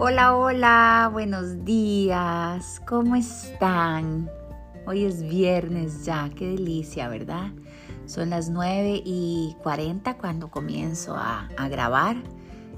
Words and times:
Hola, 0.00 0.36
hola, 0.36 1.10
buenos 1.12 1.64
días, 1.64 2.80
¿cómo 2.86 3.16
están? 3.16 4.30
Hoy 4.86 5.04
es 5.04 5.24
viernes 5.24 6.04
ya, 6.04 6.30
qué 6.36 6.50
delicia, 6.50 7.08
¿verdad? 7.08 7.50
Son 8.06 8.30
las 8.30 8.48
9 8.48 9.02
y 9.04 9.56
40 9.60 10.16
cuando 10.18 10.52
comienzo 10.52 11.16
a, 11.16 11.48
grabar. 11.68 12.14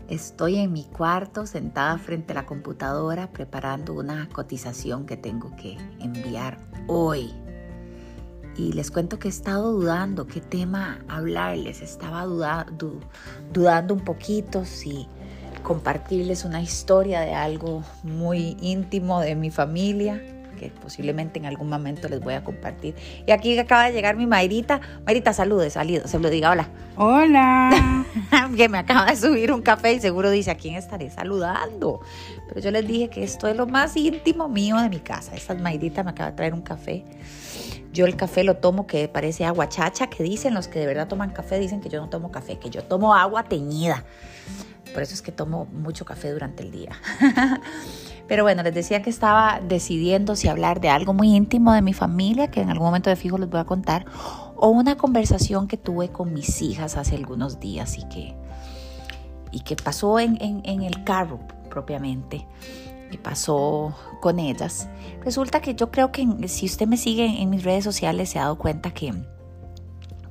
Estoy 0.09 0.57
en 0.57 0.73
mi 0.73 0.85
cuarto 0.85 1.45
sentada 1.45 1.98
frente 1.98 2.33
a 2.33 2.37
la 2.37 2.46
computadora 2.46 3.30
preparando 3.30 3.93
una 3.93 4.27
cotización 4.30 5.05
que 5.05 5.18
tengo 5.18 5.55
que 5.57 5.77
enviar 5.98 6.57
hoy. 6.87 7.34
Y 8.57 8.73
les 8.73 8.91
cuento 8.91 9.18
que 9.18 9.29
he 9.29 9.30
estado 9.30 9.73
dudando 9.73 10.27
qué 10.27 10.41
tema 10.41 11.05
hablarles. 11.07 11.82
Estaba 11.82 12.25
dudando 12.25 13.93
un 13.93 14.05
poquito 14.05 14.64
si 14.64 15.07
compartirles 15.63 16.45
una 16.45 16.61
historia 16.61 17.21
de 17.21 17.35
algo 17.35 17.82
muy 18.03 18.57
íntimo 18.61 19.21
de 19.21 19.35
mi 19.35 19.51
familia, 19.51 20.21
que 20.59 20.68
posiblemente 20.68 21.39
en 21.39 21.46
algún 21.46 21.68
momento 21.68 22.09
les 22.09 22.21
voy 22.21 22.35
a 22.35 22.45
compartir. 22.45 22.95
Y 23.27 23.32
aquí 23.32 23.59
acaba 23.59 23.87
de 23.87 23.93
llegar 23.93 24.17
mi 24.17 24.27
Mayrita. 24.27 24.81
Mayrita, 25.07 25.32
salude, 25.32 25.71
salido, 25.71 26.07
se 26.07 26.18
lo 26.18 26.29
diga 26.29 26.51
hola. 26.51 26.68
Hola. 26.96 28.04
que 28.57 28.68
me 28.68 28.79
acaba 28.79 29.07
de 29.07 29.17
subir 29.17 29.53
un 29.53 29.63
café 29.63 29.95
y 29.95 30.01
seguro 30.01 30.31
dice, 30.31 30.51
¿a 30.51 30.57
quién 30.57 30.75
estaré 30.75 31.11
saludando? 31.11 32.01
Pero 32.48 32.61
yo 32.61 32.70
les 32.70 32.87
dije 32.87 33.09
que 33.09 33.25
esto 33.25 33.48
es 33.48 33.56
lo 33.56 33.67
más 33.67 33.97
íntimo 33.97 34.48
mío 34.48 34.77
de 34.77 34.89
mi 34.89 35.01
casa. 35.01 35.34
Esta 35.34 35.55
Mayrita 35.55 36.03
me 36.03 36.11
acaba 36.11 36.31
de 36.31 36.37
traer 36.37 36.55
un 36.55 36.62
café. 36.62 37.05
Yo 37.92 38.06
el 38.06 38.17
café 38.17 38.45
lo 38.45 38.56
tomo 38.56 38.87
que 38.87 39.09
parece 39.09 39.45
agua 39.45 39.69
chacha, 39.69 40.09
que 40.09 40.23
dicen 40.23 40.55
los 40.55 40.69
que 40.69 40.79
de 40.79 40.87
verdad 40.87 41.09
toman 41.09 41.31
café, 41.31 41.59
dicen 41.59 41.81
que 41.81 41.89
yo 41.89 42.01
no 42.01 42.09
tomo 42.09 42.31
café, 42.31 42.59
que 42.59 42.70
yo 42.70 42.84
tomo 42.84 43.15
agua 43.15 43.45
teñida. 43.45 44.05
Por 44.92 45.03
eso 45.03 45.14
es 45.14 45.22
que 45.22 45.33
tomo 45.33 45.67
mucho 45.67 46.05
café 46.05 46.30
durante 46.30 46.62
el 46.62 46.70
día. 46.70 46.92
Pero 48.28 48.45
bueno, 48.45 48.62
les 48.62 48.75
decía 48.75 49.03
que 49.03 49.11
estaba 49.11 49.61
decidiendo 49.61 50.37
si 50.37 50.48
hablar 50.48 50.81
de 50.81 50.89
algo 50.89 51.12
muy 51.12 51.34
íntimo 51.34 51.73
de 51.73 51.83
mi 51.83 51.92
familia, 51.92 52.51
que 52.51 52.61
en 52.61 52.70
algún 52.70 52.87
momento 52.87 53.11
de 53.11 53.17
fijo 53.17 53.39
les 53.39 53.48
voy 53.48 53.61
a 53.61 53.65
contar, 53.65 54.06
o 54.56 54.69
una 54.69 54.97
conversación 54.97 55.67
que 55.67 55.77
tuve 55.77 56.11
con 56.11 56.33
mis 56.33 56.62
hijas 56.62 56.97
hace 56.97 57.17
algunos 57.17 57.59
días 57.59 57.98
y 57.98 58.05
que, 58.09 58.37
y 59.50 59.61
que 59.61 59.75
pasó 59.77 60.20
en, 60.20 60.39
en 60.41 60.83
el 60.83 61.03
carro 61.03 61.41
propiamente 61.69 62.47
y 63.11 63.19
pasó 63.19 63.95
con 64.20 64.39
ellas. 64.39 64.89
Resulta 65.25 65.61
que 65.61 65.75
yo 65.75 65.91
creo 65.91 66.12
que 66.12 66.27
si 66.48 66.67
usted 66.67 66.87
me 66.87 66.97
sigue 66.97 67.43
en 67.43 67.50
mis 67.50 67.65
redes 67.65 67.84
sociales 67.84 68.31
se 68.31 68.39
ha 68.39 68.43
dado 68.43 68.59
cuenta 68.59 68.93
que 68.93 69.12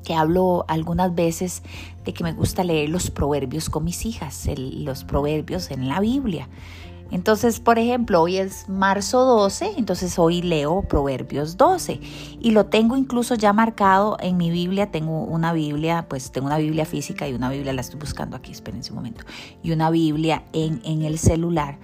que 0.03 0.14
hablo 0.14 0.66
algunas 0.67 1.14
veces 1.14 1.64
de 2.05 2.14
que 2.14 2.23
me 2.23 2.33
gusta 2.33 2.64
leer 2.64 2.89
los 2.89 3.11
proverbios 3.11 3.69
con 3.69 3.83
mis 3.83 4.06
hijas, 4.06 4.47
los 4.58 5.03
proverbios 5.03 5.72
en 5.72 5.88
la 5.88 6.00
Biblia. 6.00 6.47
Entonces, 7.11 7.59
por 7.59 7.80
ejemplo, 7.80 8.22
hoy 8.22 8.38
es 8.38 8.69
marzo 8.69 9.23
12, 9.25 9.73
entonces 9.78 10.19
hoy 10.19 10.44
leo 10.44 10.83
Proverbios 10.83 11.58
12 11.58 12.00
y 12.39 12.52
lo 12.52 12.67
tengo 12.67 12.97
incluso 12.97 13.33
ya 13.33 13.52
marcado 13.52 14.17
en 14.19 14.38
mi 14.38 14.52
Biblia. 14.52 14.91
Tengo 14.91 15.23
una 15.23 15.52
Biblia, 15.52 16.06
pues 16.08 16.31
tengo 16.31 16.45
una 16.47 16.59
Biblia 16.59 16.86
física 16.86 17.28
y 17.28 17.34
una 17.34 17.50
Biblia, 17.50 17.73
la 17.73 17.81
estoy 17.81 18.00
buscando 18.00 18.38
aquí, 18.38 18.52
espérense 18.52 18.91
un 18.91 18.97
momento, 18.97 19.25
y 19.63 19.72
una 19.72 19.89
Biblia 19.89 20.44
en, 20.53 20.81
en 20.84 21.02
el 21.02 21.17
celular. 21.17 21.80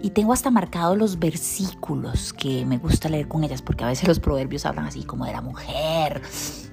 Y 0.00 0.10
tengo 0.10 0.32
hasta 0.32 0.50
marcado 0.50 0.96
los 0.96 1.18
versículos 1.18 2.32
que 2.32 2.64
me 2.64 2.78
gusta 2.78 3.10
leer 3.10 3.28
con 3.28 3.44
ellas, 3.44 3.60
porque 3.60 3.84
a 3.84 3.88
veces 3.88 4.08
los 4.08 4.20
proverbios 4.20 4.64
hablan 4.64 4.86
así 4.86 5.04
como 5.04 5.26
de 5.26 5.32
la 5.32 5.42
mujer, 5.42 6.22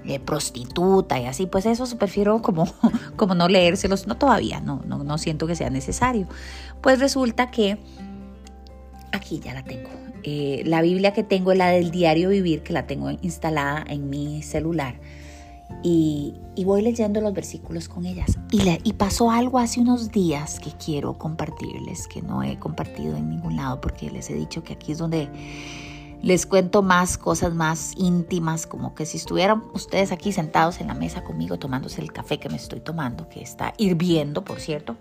eh, 0.10 0.20
prostituta 0.20 1.20
y 1.20 1.26
así, 1.26 1.46
pues 1.46 1.68
eso 1.68 1.86
prefiero 1.98 2.42
como, 2.42 2.66
como 3.16 3.36
no 3.36 3.48
leérselos, 3.48 4.08
no 4.08 4.18
todavía, 4.18 4.60
no, 4.60 4.82
no, 4.88 5.04
no 5.04 5.18
siento 5.20 5.46
que 5.46 5.56
sea 5.56 5.70
necesario. 5.70 6.28
Pues 6.82 7.00
resulta 7.00 7.52
que 7.52 7.78
aquí 9.12 9.40
ya 9.40 9.54
la 9.54 9.64
tengo. 9.64 9.90
Eh, 10.24 10.64
la 10.66 10.82
Biblia 10.82 11.14
que 11.14 11.24
tengo 11.24 11.52
es 11.52 11.58
la 11.58 11.68
del 11.68 11.92
diario 11.92 12.30
vivir, 12.30 12.64
que 12.64 12.74
la 12.74 12.88
tengo 12.88 13.12
instalada 13.22 13.86
en 13.88 14.10
mi 14.10 14.42
celular. 14.42 14.96
Y, 15.84 16.34
voy 16.66 16.82
leyendo 16.82 17.22
los 17.22 17.34
versículos 17.34 17.88
con 17.88 18.06
ellas. 18.06 18.38
Y, 18.52 18.62
y 18.84 18.94
pasó 18.94 19.32
algo 19.32 19.60
hace 19.60 19.80
unos 19.80 20.12
días 20.12 20.60
que 20.60 20.72
quiero 20.72 21.18
compartirles, 21.18 22.08
que 22.08 22.22
no 22.22 22.44
he 22.44 22.58
compartido 22.58 23.16
en 23.16 23.30
ningún 23.30 23.56
lado, 23.56 23.80
porque 23.80 24.10
les 24.10 24.30
he 24.30 24.34
dicho 24.34 24.64
que 24.64 24.74
aquí 24.74 24.92
es 24.92 24.98
donde 24.98 25.30
les 26.22 26.46
cuento 26.46 26.82
más 26.82 27.18
cosas 27.18 27.54
más 27.54 27.94
íntimas, 27.98 28.68
como 28.68 28.94
que 28.94 29.06
si 29.06 29.18
estuvieran 29.18 29.64
ustedes 29.74 30.12
aquí 30.12 30.32
sentados 30.32 30.82
en 30.82 30.88
la 30.88 30.94
mesa 30.94 31.24
conmigo 31.24 31.58
tomándose 31.58 32.02
el 32.02 32.12
café 32.12 32.40
que 32.40 32.50
me 32.50 32.58
estoy 32.58 32.82
tomando, 32.82 33.30
que 33.30 33.42
está 33.42 33.74
hirviendo, 33.78 34.44
por 34.44 34.60
cierto. 34.60 34.98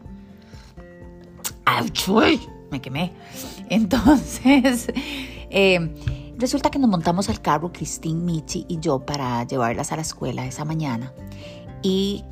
¡Ay, 1.65 1.91
me 2.71 2.81
quemé! 2.81 3.13
Entonces, 3.69 4.87
eh, 5.51 6.35
resulta 6.39 6.71
que 6.71 6.79
nos 6.79 6.89
montamos 6.89 7.29
al 7.29 7.41
carro, 7.41 7.73
Cristín, 7.73 8.25
Michi 8.25 8.65
y 8.69 8.79
yo, 8.79 9.01
para 9.01 9.45
llevarlas 9.45 9.93
a 9.93 9.97
la 9.97 10.03
escuela 10.03 10.47
esa 10.47 10.65
mañana. 10.65 11.13
Y 11.83 12.25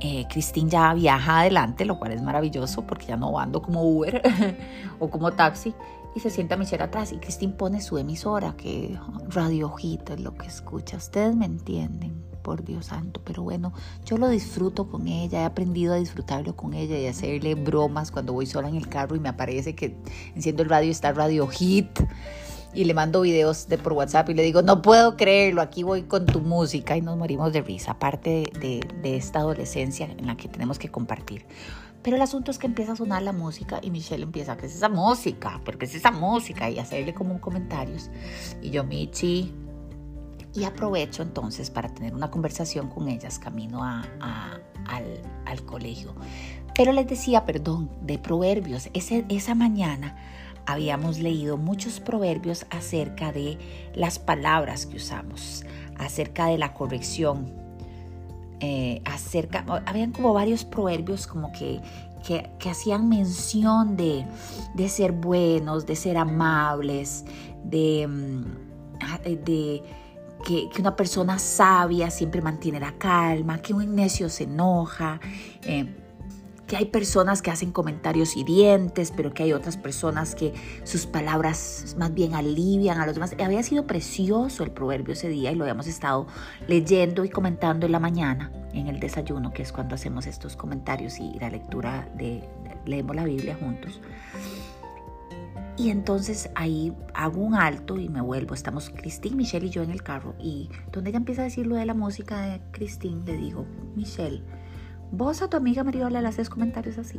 eh, 0.00 0.26
Cristín 0.28 0.68
ya 0.68 0.94
viaja 0.94 1.40
adelante, 1.40 1.84
lo 1.84 1.98
cual 1.98 2.12
es 2.12 2.22
maravilloso 2.22 2.86
porque 2.86 3.06
ya 3.06 3.16
no 3.16 3.38
ando 3.38 3.62
como 3.62 3.82
Uber 3.82 4.22
o 4.98 5.10
como 5.10 5.32
taxi 5.32 5.74
y 6.14 6.20
se 6.20 6.30
sienta 6.30 6.56
Michelle 6.56 6.82
atrás 6.82 7.12
y 7.12 7.18
Cristín 7.18 7.52
pone 7.52 7.80
su 7.80 7.98
emisora 7.98 8.54
que 8.56 8.98
Radio 9.28 9.70
Hit 9.70 10.10
es 10.10 10.20
lo 10.20 10.34
que 10.34 10.46
escucha. 10.46 10.96
Ustedes 10.96 11.36
me 11.36 11.46
entienden, 11.46 12.24
por 12.42 12.64
Dios 12.64 12.86
santo, 12.86 13.20
pero 13.24 13.42
bueno, 13.42 13.72
yo 14.04 14.16
lo 14.16 14.28
disfruto 14.28 14.88
con 14.88 15.06
ella, 15.06 15.42
he 15.42 15.44
aprendido 15.44 15.94
a 15.94 15.96
disfrutarlo 15.96 16.56
con 16.56 16.74
ella 16.74 16.98
y 16.98 17.06
hacerle 17.06 17.54
bromas 17.54 18.10
cuando 18.10 18.32
voy 18.32 18.46
sola 18.46 18.68
en 18.68 18.76
el 18.76 18.88
carro 18.88 19.16
y 19.16 19.20
me 19.20 19.28
aparece 19.28 19.74
que 19.74 19.96
enciendo 20.34 20.62
el 20.62 20.68
radio 20.68 20.88
y 20.88 20.90
está 20.90 21.12
Radio 21.12 21.46
Hit 21.46 22.00
y 22.72 22.84
le 22.84 22.94
mando 22.94 23.22
videos 23.22 23.68
de 23.68 23.78
por 23.78 23.92
WhatsApp 23.94 24.30
y 24.30 24.34
le 24.34 24.42
digo, 24.42 24.62
no 24.62 24.82
puedo 24.82 25.16
creerlo, 25.16 25.60
aquí 25.60 25.82
voy 25.82 26.02
con 26.02 26.26
tu 26.26 26.40
música 26.40 26.96
y 26.96 27.02
nos 27.02 27.16
morimos 27.16 27.52
de 27.52 27.62
risa, 27.62 27.92
aparte 27.92 28.50
de, 28.60 28.86
de 29.02 29.16
esta 29.16 29.40
adolescencia 29.40 30.06
en 30.06 30.26
la 30.26 30.36
que 30.36 30.48
tenemos 30.48 30.78
que 30.78 30.88
compartir. 30.88 31.46
Pero 32.02 32.16
el 32.16 32.22
asunto 32.22 32.50
es 32.50 32.58
que 32.58 32.66
empieza 32.66 32.92
a 32.92 32.96
sonar 32.96 33.22
la 33.22 33.32
música 33.32 33.78
y 33.82 33.90
Michelle 33.90 34.22
empieza, 34.22 34.56
¿qué 34.56 34.66
es 34.66 34.74
esa 34.74 34.88
música? 34.88 35.60
¿Pero 35.64 35.78
qué 35.78 35.84
es 35.84 35.94
esa 35.94 36.10
música? 36.10 36.70
Y 36.70 36.78
hacerle 36.78 37.12
como 37.12 37.40
comentarios. 37.40 38.10
Y 38.62 38.70
yo, 38.70 38.84
Michi, 38.84 39.52
y 40.54 40.64
aprovecho 40.64 41.22
entonces 41.22 41.70
para 41.70 41.88
tener 41.90 42.14
una 42.14 42.30
conversación 42.30 42.88
con 42.88 43.08
ellas 43.08 43.38
camino 43.38 43.84
a, 43.84 44.02
al, 44.86 45.22
al, 45.44 45.62
colegio. 45.64 46.14
Pero 46.74 46.92
les 46.92 47.06
decía, 47.06 47.44
perdón, 47.44 47.90
de 48.02 48.18
proverbios. 48.18 48.88
Ese, 48.94 49.26
esa 49.28 49.54
mañana 49.54 50.16
habíamos 50.66 51.18
leído 51.18 51.56
muchos 51.56 52.00
proverbios 52.00 52.66
acerca 52.70 53.32
de 53.32 53.58
las 53.94 54.18
palabras 54.18 54.86
que 54.86 54.96
usamos, 54.96 55.64
acerca 55.98 56.46
de 56.46 56.58
la 56.58 56.74
corrección, 56.74 57.52
eh, 58.60 59.02
acerca, 59.04 59.64
habían 59.86 60.12
como 60.12 60.34
varios 60.34 60.64
proverbios 60.64 61.26
como 61.26 61.50
que, 61.52 61.80
que, 62.26 62.70
hacían 62.70 63.08
mención 63.08 63.96
de, 63.96 64.26
de, 64.74 64.88
ser 64.88 65.12
buenos, 65.12 65.86
de 65.86 65.96
ser 65.96 66.18
amables, 66.18 67.24
de, 67.64 68.06
mm, 68.06 68.44
ah, 69.00 69.18
de 69.22 69.82
que, 70.44 70.68
que, 70.70 70.80
una 70.80 70.94
persona 70.94 71.38
sabia 71.38 72.10
siempre 72.10 72.42
mantiene 72.42 72.80
la 72.80 72.92
calma, 72.92 73.62
que 73.62 73.72
un 73.72 73.94
necio 73.94 74.28
se 74.28 74.44
enoja. 74.44 75.20
Eh, 75.62 75.99
que 76.70 76.76
hay 76.76 76.84
personas 76.84 77.42
que 77.42 77.50
hacen 77.50 77.72
comentarios 77.72 78.36
hirientes, 78.36 79.12
pero 79.16 79.34
que 79.34 79.42
hay 79.42 79.52
otras 79.52 79.76
personas 79.76 80.36
que 80.36 80.54
sus 80.84 81.04
palabras 81.04 81.96
más 81.98 82.14
bien 82.14 82.34
alivian 82.34 83.00
a 83.00 83.06
los 83.06 83.16
demás. 83.16 83.34
Había 83.44 83.64
sido 83.64 83.88
precioso 83.88 84.62
el 84.62 84.70
proverbio 84.70 85.14
ese 85.14 85.28
día 85.28 85.50
y 85.50 85.56
lo 85.56 85.64
habíamos 85.64 85.88
estado 85.88 86.28
leyendo 86.68 87.24
y 87.24 87.28
comentando 87.28 87.86
en 87.86 87.92
la 87.92 87.98
mañana, 87.98 88.52
en 88.72 88.86
el 88.86 89.00
desayuno, 89.00 89.52
que 89.52 89.62
es 89.64 89.72
cuando 89.72 89.96
hacemos 89.96 90.28
estos 90.28 90.54
comentarios 90.54 91.18
y 91.18 91.36
la 91.40 91.50
lectura 91.50 92.08
de, 92.16 92.48
leemos 92.86 93.16
la 93.16 93.24
Biblia 93.24 93.56
juntos. 93.58 94.00
Y 95.76 95.90
entonces 95.90 96.50
ahí 96.54 96.92
hago 97.14 97.40
un 97.40 97.56
alto 97.56 97.98
y 97.98 98.08
me 98.08 98.20
vuelvo. 98.20 98.54
Estamos 98.54 98.90
Cristín, 98.90 99.36
Michelle 99.36 99.66
y 99.66 99.70
yo 99.70 99.82
en 99.82 99.90
el 99.90 100.04
carro. 100.04 100.36
Y 100.38 100.70
donde 100.92 101.10
ella 101.10 101.16
empieza 101.16 101.40
a 101.40 101.46
decir 101.46 101.66
lo 101.66 101.74
de 101.74 101.86
la 101.86 101.94
música 101.94 102.42
de 102.42 102.60
Cristín, 102.70 103.24
le 103.24 103.36
digo, 103.36 103.66
Michelle, 103.96 104.44
Vos 105.12 105.42
a 105.42 105.50
tu 105.50 105.56
amiga 105.56 105.82
Mariola 105.82 106.20
le 106.20 106.28
haces 106.28 106.48
comentarios 106.48 106.96
así. 106.98 107.18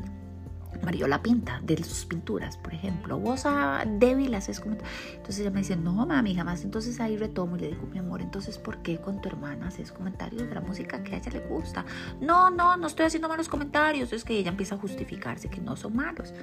Mariola 0.84 1.22
pinta 1.22 1.60
de 1.62 1.84
sus 1.84 2.06
pinturas, 2.06 2.58
por 2.58 2.74
ejemplo. 2.74 3.20
Vos 3.20 3.46
a 3.46 3.84
Debbie 3.86 4.30
le 4.30 4.38
haces 4.38 4.60
comentarios. 4.60 4.96
Entonces 5.12 5.40
ella 5.40 5.52
me 5.52 5.60
dice, 5.60 5.76
no, 5.76 6.06
mami, 6.06 6.34
jamás. 6.34 6.64
Entonces 6.64 7.00
ahí 7.00 7.18
retomo 7.18 7.58
y 7.58 7.60
le 7.60 7.68
digo, 7.68 7.86
mi 7.92 8.00
amor, 8.00 8.22
entonces, 8.22 8.58
¿por 8.58 8.82
qué 8.82 8.98
con 8.98 9.22
tu 9.22 9.30
hermana 9.30 9.68
haces 9.68 9.92
comentarios 9.92 10.48
de 10.48 10.56
la 10.56 10.62
música 10.62 11.04
que 11.04 11.16
a 11.16 11.18
ella 11.18 11.32
le 11.34 11.42
gusta? 11.42 11.86
No, 12.20 12.50
no, 12.50 12.78
no 12.78 12.88
estoy 12.88 13.06
haciendo 13.06 13.30
malos 13.30 13.48
comentarios. 13.48 14.12
Es 14.14 14.24
que 14.24 14.38
ella 14.38 14.50
empieza 14.50 14.76
a 14.76 14.78
justificarse 14.78 15.50
que 15.50 15.62
no 15.62 15.76
son 15.76 15.96
malos. 15.96 16.34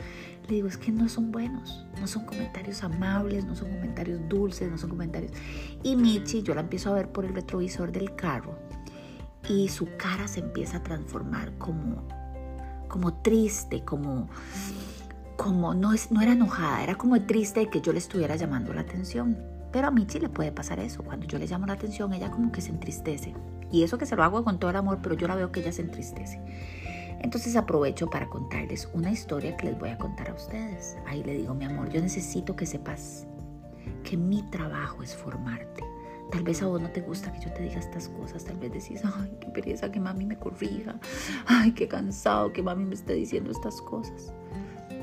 Le 0.46 0.54
digo, 0.56 0.68
es 0.68 0.76
que 0.76 0.92
no 0.92 1.08
son 1.08 1.32
buenos. 1.32 1.86
No 1.98 2.06
son 2.06 2.24
comentarios 2.24 2.84
amables, 2.84 3.44
no 3.44 3.56
son 3.56 3.70
comentarios 3.70 4.20
dulces, 4.28 4.70
no 4.70 4.78
son 4.78 4.90
comentarios. 4.90 5.32
Y 5.82 5.96
Michi, 5.96 6.42
yo 6.42 6.54
la 6.54 6.60
empiezo 6.60 6.90
a 6.90 6.94
ver 6.94 7.10
por 7.10 7.24
el 7.24 7.34
retrovisor 7.34 7.90
del 7.90 8.14
carro 8.14 8.67
y 9.48 9.68
su 9.68 9.88
cara 9.96 10.28
se 10.28 10.40
empieza 10.40 10.78
a 10.78 10.82
transformar 10.82 11.56
como, 11.58 12.06
como 12.88 13.14
triste, 13.14 13.84
como, 13.84 14.28
como 15.36 15.74
no, 15.74 15.92
es, 15.92 16.10
no 16.10 16.20
era 16.20 16.32
enojada, 16.32 16.82
era 16.82 16.94
como 16.96 17.20
triste 17.22 17.60
de 17.60 17.70
que 17.70 17.80
yo 17.80 17.92
le 17.92 17.98
estuviera 17.98 18.36
llamando 18.36 18.72
la 18.72 18.82
atención. 18.82 19.36
Pero 19.70 19.88
a 19.88 19.90
Michi 19.90 20.18
le 20.18 20.30
puede 20.30 20.50
pasar 20.50 20.80
eso. 20.80 21.02
Cuando 21.02 21.26
yo 21.26 21.38
le 21.38 21.46
llamo 21.46 21.66
la 21.66 21.74
atención, 21.74 22.12
ella 22.14 22.30
como 22.30 22.50
que 22.50 22.62
se 22.62 22.70
entristece. 22.70 23.34
Y 23.70 23.82
eso 23.82 23.98
que 23.98 24.06
se 24.06 24.16
lo 24.16 24.24
hago 24.24 24.42
con 24.42 24.58
todo 24.58 24.70
el 24.70 24.76
amor, 24.76 25.00
pero 25.02 25.14
yo 25.14 25.28
la 25.28 25.34
veo 25.34 25.52
que 25.52 25.60
ella 25.60 25.72
se 25.72 25.82
entristece. 25.82 26.40
Entonces 27.20 27.56
aprovecho 27.56 28.08
para 28.08 28.28
contarles 28.28 28.88
una 28.94 29.10
historia 29.10 29.56
que 29.56 29.66
les 29.66 29.78
voy 29.78 29.90
a 29.90 29.98
contar 29.98 30.30
a 30.30 30.34
ustedes. 30.34 30.96
Ahí 31.06 31.22
le 31.22 31.34
digo, 31.34 31.54
mi 31.54 31.64
amor, 31.64 31.90
yo 31.90 32.00
necesito 32.00 32.56
que 32.56 32.64
sepas 32.64 33.26
que 34.04 34.16
mi 34.16 34.42
trabajo 34.50 35.02
es 35.02 35.14
formarte. 35.14 35.82
Tal 36.30 36.42
vez 36.42 36.62
a 36.62 36.66
vos 36.66 36.80
no 36.80 36.90
te 36.90 37.00
gusta 37.00 37.32
que 37.32 37.40
yo 37.40 37.52
te 37.52 37.62
diga 37.62 37.78
estas 37.78 38.08
cosas, 38.08 38.44
tal 38.44 38.58
vez 38.58 38.72
decís, 38.72 39.00
ay, 39.02 39.34
qué 39.40 39.48
pereza 39.48 39.90
que 39.90 39.98
mami 39.98 40.26
me 40.26 40.38
corrija, 40.38 40.98
ay, 41.46 41.72
qué 41.72 41.88
cansado 41.88 42.52
que 42.52 42.62
mami 42.62 42.84
me 42.84 42.94
esté 42.94 43.14
diciendo 43.14 43.50
estas 43.50 43.80
cosas. 43.80 44.32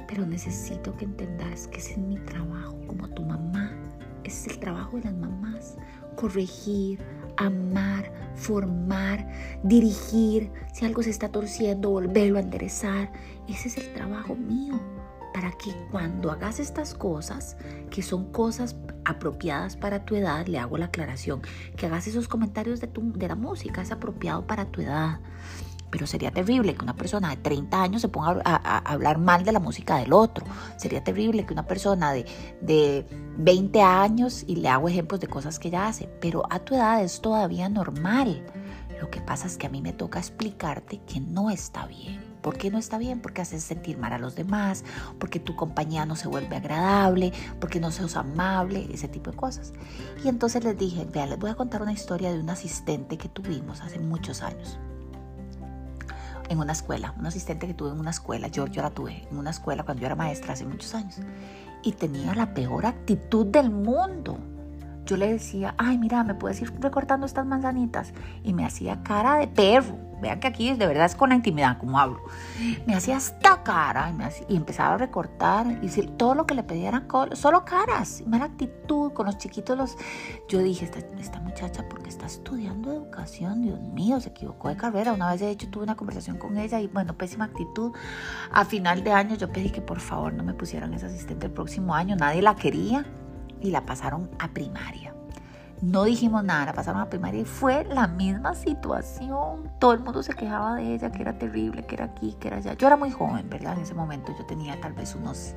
Pero 0.07 0.25
necesito 0.25 0.95
que 0.95 1.05
entendas 1.05 1.67
que 1.67 1.79
ese 1.79 1.93
es 1.93 1.97
mi 1.97 2.17
trabajo 2.19 2.77
como 2.85 3.09
tu 3.09 3.23
mamá. 3.23 3.71
Ese 4.23 4.47
es 4.47 4.55
el 4.55 4.59
trabajo 4.59 4.97
de 4.97 5.05
las 5.05 5.15
mamás. 5.15 5.77
Corregir, 6.15 6.99
amar, 7.37 8.11
formar, 8.35 9.27
dirigir. 9.63 10.51
Si 10.73 10.85
algo 10.85 11.01
se 11.01 11.09
está 11.09 11.29
torciendo, 11.29 11.89
volverlo 11.89 12.37
a 12.37 12.41
enderezar. 12.41 13.11
Ese 13.47 13.67
es 13.67 13.77
el 13.77 13.93
trabajo 13.93 14.35
mío. 14.35 14.79
Para 15.33 15.51
que 15.51 15.71
cuando 15.91 16.31
hagas 16.31 16.59
estas 16.59 16.93
cosas, 16.93 17.57
que 17.89 18.01
son 18.01 18.31
cosas 18.31 18.75
apropiadas 19.05 19.77
para 19.77 20.05
tu 20.05 20.15
edad, 20.15 20.47
le 20.47 20.59
hago 20.59 20.77
la 20.77 20.85
aclaración, 20.85 21.41
que 21.77 21.85
hagas 21.85 22.07
esos 22.07 22.27
comentarios 22.27 22.81
de, 22.81 22.87
tu, 22.87 23.13
de 23.13 23.27
la 23.27 23.35
música, 23.35 23.81
es 23.81 23.91
apropiado 23.91 24.45
para 24.45 24.65
tu 24.65 24.81
edad 24.81 25.19
pero 25.95 26.07
sería 26.07 26.29
terrible 26.29 26.75
que 26.75 26.83
una 26.83 26.97
persona 26.97 27.29
de 27.29 27.37
30 27.37 27.81
años 27.81 28.01
se 28.01 28.09
ponga 28.09 28.41
a, 28.43 28.79
hablar 28.79 29.17
mal 29.17 29.45
de 29.45 29.53
la 29.53 29.61
música 29.61 29.95
del 29.95 30.11
otro. 30.11 30.45
Sería 30.75 31.01
terrible 31.01 31.45
que 31.45 31.53
una 31.53 31.67
persona 31.67 32.11
de, 32.11 32.25
de 32.59 33.07
20 33.37 33.81
años, 33.81 34.43
y 34.45 34.57
le 34.57 34.67
hago 34.67 34.89
ejemplos 34.89 35.21
de 35.21 35.27
cosas 35.27 35.57
que 35.57 35.69
ella 35.69 35.87
hace, 35.87 36.09
pero 36.19 36.43
a 36.49 36.59
tu 36.59 36.75
edad 36.75 37.01
es 37.01 37.21
todavía 37.21 37.69
normal. 37.69 38.45
Lo 38.99 39.09
que 39.09 39.21
pasa 39.21 39.47
es 39.47 39.55
que 39.55 39.67
a 39.67 39.69
mí 39.69 39.81
me 39.81 39.93
toca 39.93 40.19
explicarte 40.19 40.99
que 41.07 41.21
no 41.21 41.49
está 41.49 41.85
bien. 41.85 42.34
¿Por 42.45 42.59
qué 42.59 42.69
no 42.69 42.77
está 42.77 42.99
bien? 42.99 43.21
Porque 43.21 43.41
haces 43.41 43.63
sentir 43.63 43.97
mal 43.97 44.13
a 44.13 44.19
los 44.19 44.35
demás, 44.35 44.83
porque 45.17 45.39
tu 45.39 45.55
compañía 45.55 46.05
no 46.05 46.15
se 46.15 46.27
vuelve 46.27 46.55
agradable, 46.55 47.33
porque 47.59 47.79
no 47.79 47.89
seas 47.89 48.15
amable, 48.15 48.87
ese 48.93 49.07
tipo 49.07 49.31
de 49.31 49.35
cosas. 49.35 49.73
Y 50.23 50.27
entonces 50.27 50.63
les 50.63 50.77
dije, 50.77 51.07
vean, 51.11 51.31
les 51.31 51.39
voy 51.39 51.49
a 51.49 51.55
contar 51.55 51.81
una 51.81 51.91
historia 51.91 52.31
de 52.31 52.39
un 52.39 52.47
asistente 52.51 53.17
que 53.17 53.29
tuvimos 53.29 53.81
hace 53.81 53.97
muchos 53.97 54.43
años 54.43 54.77
en 56.47 56.59
una 56.59 56.73
escuela, 56.73 57.15
un 57.17 57.25
asistente 57.25 57.65
que 57.65 57.73
tuve 57.73 57.89
en 57.89 57.99
una 57.99 58.11
escuela, 58.11 58.47
yo, 58.47 58.67
yo 58.67 58.83
la 58.83 58.91
tuve 58.91 59.27
en 59.27 59.39
una 59.39 59.49
escuela 59.49 59.81
cuando 59.81 60.01
yo 60.01 60.05
era 60.05 60.15
maestra 60.15 60.53
hace 60.53 60.67
muchos 60.67 60.93
años, 60.93 61.15
y 61.81 61.93
tenía 61.93 62.35
la 62.35 62.53
peor 62.53 62.85
actitud 62.85 63.47
del 63.47 63.71
mundo. 63.71 64.37
Yo 65.07 65.17
le 65.17 65.31
decía, 65.31 65.73
ay, 65.79 65.97
mira, 65.97 66.23
¿me 66.23 66.35
puedes 66.35 66.61
ir 66.61 66.71
recortando 66.79 67.25
estas 67.25 67.47
manzanitas? 67.47 68.13
Y 68.43 68.53
me 68.53 68.65
hacía 68.65 69.01
cara 69.01 69.37
de 69.37 69.47
perro 69.47 70.05
Vean 70.25 70.39
que 70.39 70.47
aquí 70.47 70.73
de 70.73 70.87
verdad 70.87 71.05
es 71.05 71.15
con 71.15 71.29
la 71.29 71.35
intimidad, 71.35 71.77
como 71.77 71.99
hablo. 71.99 72.19
Me 72.87 72.95
hacía 72.95 73.17
esta 73.17 73.61
cara 73.61 74.11
y, 74.49 74.55
empezaba 74.55 74.95
a 74.95 74.97
recortar. 74.97 75.67
Y 75.83 75.87
todo 76.17 76.33
lo 76.33 76.47
que 76.47 76.55
le 76.55 76.63
pedía 76.63 76.87
eran 76.87 77.07
solo 77.33 77.63
caras, 77.63 78.23
mala 78.25 78.45
actitud 78.45 79.13
con 79.13 79.27
los 79.27 79.37
chiquitos. 79.37 79.77
Los... 79.77 79.97
Yo 80.49 80.63
dije, 80.63 80.85
esta, 80.85 80.97
esta 81.19 81.39
muchacha, 81.41 81.87
porque 81.87 82.09
está 82.09 82.25
estudiando 82.25 82.91
educación, 82.91 83.61
Dios 83.61 83.79
mío, 83.79 84.19
se 84.19 84.29
equivocó 84.29 84.69
de 84.69 84.77
carrera. 84.77 85.13
Una 85.13 85.29
vez 85.29 85.41
de 85.41 85.51
hecho 85.51 85.69
tuve 85.69 85.83
una 85.83 85.95
conversación 85.95 86.39
con 86.39 86.57
ella 86.57 86.79
y 86.79 86.87
bueno, 86.87 87.15
pésima 87.15 87.45
actitud. 87.45 87.91
A 88.51 88.65
final 88.65 89.03
de 89.03 89.11
año 89.11 89.35
yo 89.35 89.51
pedí 89.51 89.69
que 89.69 89.81
por 89.81 89.99
favor 89.99 90.33
no 90.33 90.43
me 90.43 90.55
pusieran 90.55 90.95
esa 90.95 91.05
asistente 91.05 91.45
el 91.45 91.51
próximo 91.51 91.93
año. 91.93 92.15
Nadie 92.15 92.41
la 92.41 92.55
quería 92.55 93.05
y 93.61 93.69
la 93.69 93.85
pasaron 93.85 94.31
a 94.39 94.47
primaria. 94.47 95.14
No 95.81 96.05
dijimos 96.05 96.43
nada, 96.43 96.73
pasaron 96.73 97.01
a 97.01 97.09
primaria 97.09 97.41
y 97.41 97.45
fue 97.45 97.83
la 97.83 98.07
misma 98.07 98.55
situación. 98.55 99.69
Todo 99.79 99.93
el 99.93 99.99
mundo 99.99 100.23
se 100.23 100.33
quejaba 100.33 100.75
de 100.75 100.95
ella, 100.95 101.11
que 101.11 101.21
era 101.21 101.37
terrible, 101.37 101.85
que 101.85 101.95
era 101.95 102.05
aquí, 102.05 102.35
que 102.39 102.47
era 102.47 102.57
allá. 102.57 102.73
Yo 102.73 102.87
era 102.87 102.95
muy 102.95 103.11
joven, 103.11 103.49
¿verdad? 103.49 103.73
En 103.73 103.81
ese 103.83 103.93
momento 103.93 104.33
yo 104.37 104.45
tenía 104.45 104.79
tal 104.79 104.93
vez 104.93 105.15
unos 105.15 105.53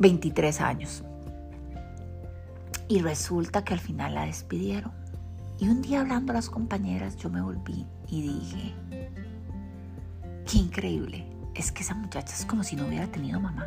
23 0.00 0.60
años. 0.60 1.04
Y 2.88 3.00
resulta 3.00 3.64
que 3.64 3.74
al 3.74 3.80
final 3.80 4.14
la 4.14 4.26
despidieron. 4.26 4.92
Y 5.58 5.68
un 5.68 5.80
día 5.80 6.00
hablando 6.00 6.32
a 6.32 6.34
las 6.34 6.50
compañeras, 6.50 7.16
yo 7.16 7.30
me 7.30 7.40
volví 7.40 7.86
y 8.08 8.22
dije, 8.22 8.74
qué 10.44 10.58
increíble, 10.58 11.26
es 11.54 11.72
que 11.72 11.82
esa 11.82 11.94
muchacha 11.94 12.34
es 12.34 12.44
como 12.44 12.62
si 12.62 12.76
no 12.76 12.86
hubiera 12.86 13.06
tenido 13.06 13.40
mamá, 13.40 13.66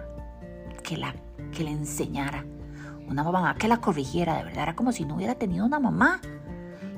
que 0.84 0.98
la 0.98 1.16
que 1.52 1.63
le 1.63 1.72
enseñara 1.72 2.45
una 3.10 3.24
mamá 3.24 3.56
que 3.56 3.68
la 3.68 3.78
corrigiera, 3.78 4.38
de 4.38 4.44
verdad, 4.44 4.64
era 4.64 4.76
como 4.76 4.92
si 4.92 5.06
no 5.06 5.16
hubiera 5.16 5.36
tenido 5.36 5.66
una 5.66 5.80
mamá. 5.80 6.22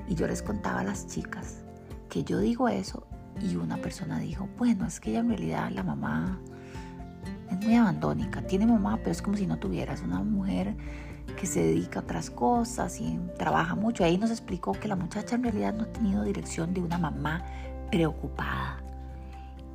Y 0.07 0.15
yo 0.15 0.27
les 0.27 0.41
contaba 0.41 0.81
a 0.81 0.83
las 0.83 1.07
chicas 1.07 1.63
que 2.09 2.23
yo 2.23 2.39
digo 2.39 2.67
eso 2.67 3.07
y 3.39 3.55
una 3.55 3.77
persona 3.77 4.19
dijo, 4.19 4.49
bueno, 4.57 4.85
es 4.85 4.99
que 4.99 5.11
ella 5.11 5.19
en 5.19 5.29
realidad 5.29 5.69
la 5.71 5.83
mamá 5.83 6.39
es 7.49 7.65
muy 7.65 7.75
abandónica, 7.75 8.41
tiene 8.41 8.65
mamá, 8.65 8.97
pero 8.97 9.11
es 9.11 9.21
como 9.21 9.37
si 9.37 9.47
no 9.47 9.57
tuviera, 9.57 9.93
es 9.93 10.01
una 10.01 10.21
mujer 10.21 10.75
que 11.39 11.45
se 11.45 11.61
dedica 11.63 11.99
a 11.99 12.03
otras 12.03 12.29
cosas 12.29 12.99
y 12.99 13.19
trabaja 13.37 13.75
mucho. 13.75 14.03
Ahí 14.03 14.17
nos 14.17 14.31
explicó 14.31 14.73
que 14.73 14.87
la 14.87 14.95
muchacha 14.95 15.35
en 15.35 15.43
realidad 15.43 15.73
no 15.73 15.83
ha 15.83 15.93
tenido 15.93 16.23
dirección 16.23 16.73
de 16.73 16.81
una 16.81 16.97
mamá 16.97 17.43
preocupada. 17.89 18.83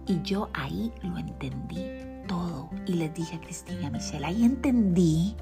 Y 0.07 0.21
yo 0.23 0.51
ahí 0.53 0.93
lo 1.03 1.19
entendí 1.19 1.83
todo. 2.29 2.71
Y 2.87 2.95
les 2.95 3.15
dije 3.15 3.37
a 3.37 3.41
Cristina 3.41 3.81
y 3.83 3.85
a 3.87 3.91
Michelle, 3.91 4.27
ahí 4.27 4.45
entendí 4.45 5.37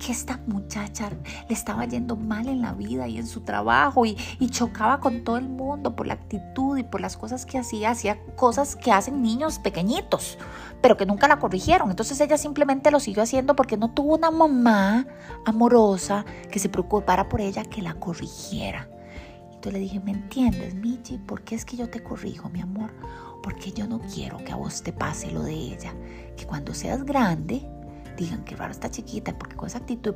que 0.00 0.12
esta 0.12 0.40
muchacha 0.46 1.10
le 1.48 1.54
estaba 1.54 1.84
yendo 1.84 2.16
mal 2.16 2.48
en 2.48 2.62
la 2.62 2.72
vida 2.72 3.06
y 3.06 3.18
en 3.18 3.26
su 3.26 3.42
trabajo 3.42 4.06
y, 4.06 4.16
chocaba 4.50 4.98
con 4.98 5.22
todo 5.22 5.36
el 5.36 5.48
mundo 5.48 5.94
por 5.94 6.06
la 6.06 6.14
actitud 6.14 6.76
y 6.76 6.82
por 6.82 7.00
las 7.00 7.16
cosas 7.16 7.46
que 7.46 7.58
hacía, 7.58 7.90
hacía 7.90 8.18
cosas 8.34 8.74
que 8.74 8.90
hacen 8.90 9.22
niños 9.22 9.58
pequeñitos, 9.58 10.38
pero 10.80 10.96
que 10.96 11.06
nunca 11.06 11.28
la 11.28 11.38
corrigieron. 11.38 11.90
Entonces 11.90 12.20
ella 12.20 12.36
simplemente 12.36 12.90
lo 12.90 12.98
siguió 12.98 13.22
haciendo 13.22 13.54
porque 13.54 13.76
no 13.76 13.92
tuvo 13.92 14.16
una 14.16 14.30
mamá 14.30 15.06
amorosa 15.46 16.24
que 16.50 16.58
se 16.58 16.68
preocupara 16.68 17.28
por 17.28 17.40
ella, 17.40 17.64
que 17.64 17.82
la 17.82 17.94
corrigiera. 17.94 18.88
Entonces 19.60 19.72
le 19.74 19.78
dije, 19.80 20.00
¿me 20.00 20.12
entiendes, 20.12 20.74
Michi? 20.74 21.18
¿Por 21.18 21.42
qué 21.42 21.54
es 21.54 21.64
que 21.66 21.76
yo 21.76 21.90
te 21.90 22.02
corrijo, 22.02 22.48
mi 22.48 22.62
amor? 22.62 22.90
Porque 23.42 23.72
yo 23.72 23.86
no 23.86 24.00
quiero 24.00 24.38
que 24.38 24.52
a 24.52 24.56
vos 24.56 24.82
te 24.82 24.92
pase 24.92 25.30
lo 25.30 25.42
de 25.42 25.52
ella. 25.52 25.94
Que 26.36 26.46
cuando 26.46 26.72
seas 26.72 27.04
grande, 27.04 27.68
digan 28.20 28.44
que 28.44 28.54
raro 28.54 28.72
está 28.72 28.90
chiquita, 28.90 29.36
porque 29.36 29.56
con 29.56 29.66
esa 29.66 29.78
actitud, 29.78 30.14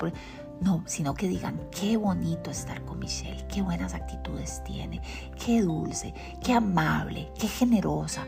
no, 0.60 0.82
sino 0.86 1.14
que 1.14 1.28
digan 1.28 1.60
qué 1.70 1.96
bonito 1.96 2.50
estar 2.50 2.84
con 2.84 2.98
Michelle, 2.98 3.46
qué 3.48 3.62
buenas 3.62 3.94
actitudes 3.94 4.62
tiene, 4.64 5.00
qué 5.44 5.62
dulce, 5.62 6.14
qué 6.42 6.52
amable, 6.52 7.30
qué 7.38 7.48
generosa. 7.48 8.26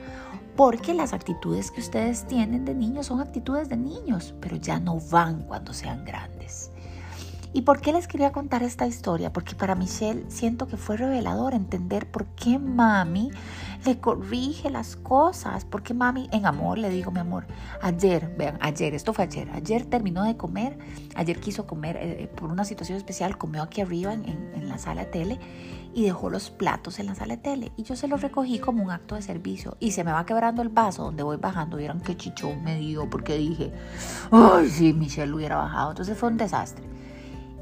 Porque 0.56 0.94
las 0.94 1.12
actitudes 1.12 1.70
que 1.70 1.80
ustedes 1.80 2.26
tienen 2.26 2.64
de 2.64 2.74
niños 2.74 3.06
son 3.06 3.20
actitudes 3.20 3.68
de 3.68 3.76
niños, 3.76 4.34
pero 4.40 4.56
ya 4.56 4.80
no 4.80 4.98
van 5.10 5.42
cuando 5.42 5.74
sean 5.74 6.04
grandes. 6.04 6.70
¿Y 7.56 7.62
por 7.62 7.80
qué 7.80 7.90
les 7.90 8.06
quería 8.06 8.32
contar 8.32 8.62
esta 8.62 8.86
historia? 8.86 9.32
Porque 9.32 9.54
para 9.54 9.74
Michelle 9.74 10.26
siento 10.28 10.66
que 10.66 10.76
fue 10.76 10.98
revelador 10.98 11.54
entender 11.54 12.06
por 12.06 12.26
qué 12.26 12.58
mami 12.58 13.30
le 13.86 13.98
corrige 13.98 14.68
las 14.68 14.96
cosas. 14.96 15.64
Porque 15.64 15.94
mami, 15.94 16.28
en 16.32 16.44
amor, 16.44 16.76
le 16.76 16.90
digo, 16.90 17.10
mi 17.12 17.20
amor, 17.20 17.46
ayer, 17.80 18.34
vean, 18.36 18.58
ayer, 18.60 18.92
esto 18.92 19.14
fue 19.14 19.24
ayer, 19.24 19.48
ayer 19.54 19.86
terminó 19.86 20.24
de 20.24 20.36
comer, 20.36 20.76
ayer 21.14 21.40
quiso 21.40 21.66
comer 21.66 21.96
eh, 21.96 22.24
eh, 22.24 22.26
por 22.26 22.50
una 22.50 22.66
situación 22.66 22.98
especial, 22.98 23.38
comió 23.38 23.62
aquí 23.62 23.80
arriba 23.80 24.12
en, 24.12 24.26
en 24.26 24.68
la 24.68 24.76
sala 24.76 25.06
de 25.06 25.10
tele 25.10 25.40
y 25.94 26.04
dejó 26.04 26.28
los 26.28 26.50
platos 26.50 26.98
en 26.98 27.06
la 27.06 27.14
sala 27.14 27.36
de 27.36 27.42
tele. 27.42 27.72
Y 27.78 27.84
yo 27.84 27.96
se 27.96 28.06
los 28.06 28.20
recogí 28.20 28.58
como 28.58 28.84
un 28.84 28.90
acto 28.90 29.14
de 29.14 29.22
servicio. 29.22 29.78
Y 29.80 29.92
se 29.92 30.04
me 30.04 30.12
va 30.12 30.26
quebrando 30.26 30.60
el 30.60 30.68
vaso 30.68 31.04
donde 31.04 31.22
voy 31.22 31.38
bajando. 31.38 31.78
Vieron 31.78 32.00
qué 32.00 32.18
chichón 32.18 32.62
me 32.62 32.76
dio 32.76 33.08
porque 33.08 33.38
dije, 33.38 33.72
ay, 34.30 34.68
si 34.68 34.92
Michelle 34.92 35.32
hubiera 35.32 35.56
bajado. 35.56 35.92
Entonces 35.92 36.18
fue 36.18 36.28
un 36.28 36.36
desastre. 36.36 36.95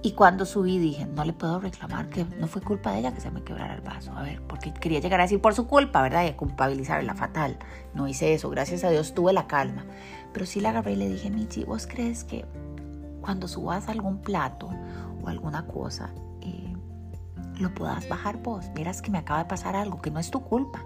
Y 0.04 0.12
cuando 0.12 0.44
subí 0.44 0.76
dije, 0.76 1.06
no 1.06 1.24
le 1.24 1.32
puedo 1.32 1.60
reclamar 1.60 2.10
que 2.10 2.26
no 2.38 2.46
fue 2.46 2.60
culpa 2.60 2.92
de 2.92 2.98
ella 2.98 3.14
que 3.14 3.22
se 3.22 3.30
me 3.30 3.42
quebrara 3.42 3.74
el 3.74 3.80
vaso. 3.80 4.12
A 4.12 4.22
ver, 4.22 4.42
porque 4.42 4.70
quería 4.70 5.00
llegar 5.00 5.18
a 5.18 5.22
decir 5.22 5.40
por 5.40 5.54
su 5.54 5.66
culpa, 5.66 6.02
¿verdad? 6.02 6.24
Y 6.24 6.28
a 6.28 6.36
culpabilizarla 6.36 7.14
fatal. 7.14 7.56
No 7.94 8.06
hice 8.06 8.34
eso, 8.34 8.50
gracias 8.50 8.84
a 8.84 8.90
Dios 8.90 9.14
tuve 9.14 9.32
la 9.32 9.46
calma. 9.46 9.86
Pero 10.34 10.44
sí 10.44 10.60
la 10.60 10.68
agarré 10.68 10.92
y 10.92 10.96
le 10.96 11.08
dije, 11.08 11.30
Michi, 11.30 11.64
¿vos 11.64 11.86
crees 11.86 12.22
que 12.22 12.44
cuando 13.22 13.48
subas 13.48 13.88
algún 13.88 14.18
plato 14.18 14.68
o 15.22 15.28
alguna 15.28 15.66
cosa, 15.66 16.12
eh, 16.42 16.74
lo 17.58 17.72
puedas 17.72 18.06
bajar 18.06 18.42
vos? 18.42 18.66
Miras 18.74 19.00
que 19.00 19.10
me 19.10 19.16
acaba 19.16 19.44
de 19.44 19.48
pasar 19.48 19.74
algo 19.74 20.02
que 20.02 20.10
no 20.10 20.20
es 20.20 20.30
tu 20.30 20.42
culpa. 20.42 20.84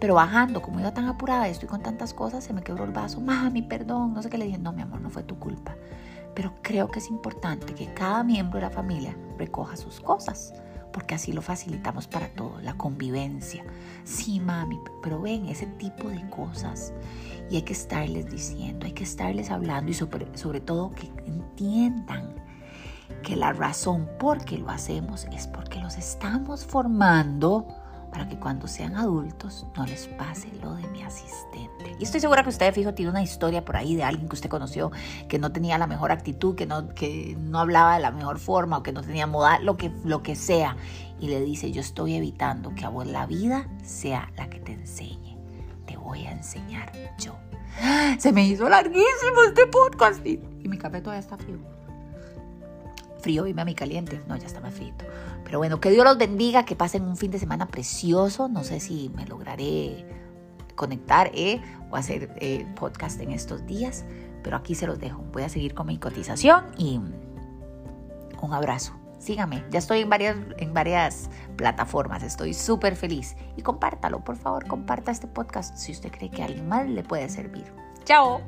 Pero 0.00 0.14
bajando, 0.16 0.60
como 0.60 0.80
iba 0.80 0.92
tan 0.92 1.04
apurada 1.04 1.46
y 1.46 1.52
estoy 1.52 1.68
con 1.68 1.84
tantas 1.84 2.12
cosas, 2.12 2.42
se 2.42 2.52
me 2.52 2.62
quebró 2.62 2.82
el 2.82 2.90
vaso. 2.90 3.20
Mami, 3.20 3.62
perdón, 3.62 4.12
no 4.12 4.24
sé 4.24 4.28
qué 4.28 4.38
le 4.38 4.46
dije. 4.46 4.58
No, 4.58 4.72
mi 4.72 4.82
amor, 4.82 5.00
no 5.00 5.08
fue 5.08 5.22
tu 5.22 5.38
culpa 5.38 5.76
pero 6.36 6.52
creo 6.60 6.88
que 6.88 6.98
es 6.98 7.08
importante 7.08 7.74
que 7.74 7.92
cada 7.94 8.22
miembro 8.22 8.60
de 8.60 8.66
la 8.66 8.70
familia 8.70 9.16
recoja 9.38 9.74
sus 9.74 10.00
cosas, 10.00 10.52
porque 10.92 11.14
así 11.14 11.32
lo 11.32 11.40
facilitamos 11.40 12.06
para 12.06 12.28
todo, 12.28 12.60
la 12.60 12.74
convivencia. 12.74 13.64
Sí, 14.04 14.38
mami, 14.38 14.78
pero 15.02 15.20
ven 15.20 15.46
ese 15.46 15.66
tipo 15.66 16.10
de 16.10 16.28
cosas 16.28 16.92
y 17.50 17.56
hay 17.56 17.62
que 17.62 17.72
estarles 17.72 18.30
diciendo, 18.30 18.84
hay 18.84 18.92
que 18.92 19.04
estarles 19.04 19.50
hablando 19.50 19.90
y 19.90 19.94
sobre, 19.94 20.36
sobre 20.36 20.60
todo 20.60 20.90
que 20.90 21.10
entiendan 21.24 22.34
que 23.22 23.34
la 23.34 23.54
razón 23.54 24.06
por 24.18 24.44
qué 24.44 24.58
lo 24.58 24.68
hacemos 24.68 25.24
es 25.32 25.46
porque 25.46 25.80
los 25.80 25.96
estamos 25.96 26.66
formando 26.66 27.66
para 28.16 28.30
que 28.30 28.38
cuando 28.38 28.66
sean 28.66 28.96
adultos 28.96 29.66
no 29.76 29.84
les 29.84 30.06
pase 30.06 30.48
lo 30.62 30.74
de 30.74 30.88
mi 30.88 31.02
asistente. 31.02 31.94
Y 31.98 32.04
estoy 32.04 32.18
segura 32.18 32.42
que 32.42 32.48
usted, 32.48 32.72
fijo, 32.72 32.94
tiene 32.94 33.10
una 33.10 33.22
historia 33.22 33.62
por 33.62 33.76
ahí 33.76 33.94
de 33.94 34.04
alguien 34.04 34.26
que 34.26 34.36
usted 34.36 34.48
conoció 34.48 34.90
que 35.28 35.38
no 35.38 35.52
tenía 35.52 35.76
la 35.76 35.86
mejor 35.86 36.10
actitud, 36.12 36.54
que 36.54 36.64
no, 36.64 36.88
que 36.94 37.36
no 37.38 37.58
hablaba 37.58 37.96
de 37.96 38.00
la 38.00 38.12
mejor 38.12 38.38
forma 38.38 38.78
o 38.78 38.82
que 38.82 38.90
no 38.90 39.02
tenía 39.02 39.26
moda, 39.26 39.58
lo 39.58 39.76
que, 39.76 39.90
lo 40.02 40.22
que 40.22 40.34
sea. 40.34 40.78
Y 41.20 41.28
le 41.28 41.42
dice, 41.42 41.72
yo 41.72 41.82
estoy 41.82 42.14
evitando 42.14 42.74
que 42.74 42.86
a 42.86 42.88
vos 42.88 43.06
la 43.06 43.26
vida 43.26 43.68
sea 43.84 44.32
la 44.38 44.48
que 44.48 44.60
te 44.60 44.72
enseñe. 44.72 45.36
Te 45.84 45.98
voy 45.98 46.24
a 46.24 46.32
enseñar 46.32 46.90
yo. 47.18 47.36
Se 48.18 48.32
me 48.32 48.46
hizo 48.46 48.66
larguísimo 48.66 49.42
este 49.46 49.66
podcast 49.66 50.24
y, 50.24 50.40
y 50.62 50.68
mi 50.68 50.78
café 50.78 51.02
todavía 51.02 51.20
está 51.20 51.36
frío 51.36 51.58
frío 53.26 53.44
y 53.48 53.54
mi 53.54 53.74
caliente. 53.74 54.20
No, 54.28 54.36
ya 54.36 54.46
está 54.46 54.60
más 54.60 54.72
frito. 54.72 55.04
Pero 55.46 55.58
bueno, 55.58 55.80
que 55.80 55.90
Dios 55.90 56.04
los 56.04 56.18
bendiga, 56.18 56.64
que 56.64 56.74
pasen 56.74 57.04
un 57.04 57.16
fin 57.16 57.30
de 57.30 57.38
semana 57.38 57.68
precioso. 57.68 58.48
No 58.48 58.64
sé 58.64 58.80
si 58.80 59.12
me 59.14 59.24
lograré 59.26 60.04
conectar 60.74 61.30
eh, 61.34 61.62
o 61.88 61.94
hacer 61.94 62.36
eh, 62.40 62.66
podcast 62.74 63.20
en 63.20 63.30
estos 63.30 63.64
días, 63.64 64.04
pero 64.42 64.56
aquí 64.56 64.74
se 64.74 64.88
los 64.88 64.98
dejo. 64.98 65.22
Voy 65.32 65.44
a 65.44 65.48
seguir 65.48 65.72
con 65.72 65.86
mi 65.86 65.98
cotización 65.98 66.64
y 66.76 67.00
un 68.42 68.52
abrazo. 68.52 68.92
Sígame, 69.20 69.62
ya 69.70 69.78
estoy 69.78 70.00
en 70.00 70.10
varias, 70.10 70.36
en 70.58 70.74
varias 70.74 71.30
plataformas, 71.54 72.24
estoy 72.24 72.52
súper 72.52 72.96
feliz. 72.96 73.36
Y 73.56 73.62
compártalo, 73.62 74.24
por 74.24 74.34
favor, 74.34 74.66
comparta 74.66 75.12
este 75.12 75.28
podcast 75.28 75.76
si 75.76 75.92
usted 75.92 76.10
cree 76.10 76.28
que 76.28 76.42
a 76.42 76.46
alguien 76.46 76.68
más 76.68 76.88
le 76.88 77.04
puede 77.04 77.28
servir. 77.28 77.72
Chao. 78.04 78.40